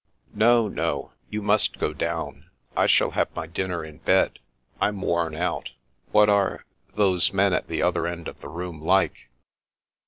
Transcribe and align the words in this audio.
"No, 0.33 0.67
no. 0.67 1.11
You 1.29 1.43
must 1.43 1.77
go 1.77 1.93
down. 1.93 2.49
I 2.75 2.87
shall 2.87 3.11
have 3.11 3.35
my 3.35 3.45
dinner 3.45 3.85
in 3.85 3.99
bed. 3.99 4.39
I'm 4.81 4.99
worn 4.99 5.35
out. 5.35 5.73
What 6.11 6.27
are— 6.27 6.65
^those 6.97 7.31
men 7.33 7.53
at 7.53 7.67
the 7.67 7.83
other 7.83 8.07
end 8.07 8.27
of 8.27 8.41
the 8.41 8.49
room 8.49 8.81
like 8.81 9.29